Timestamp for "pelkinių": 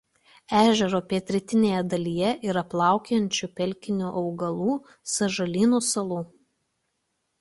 3.61-4.11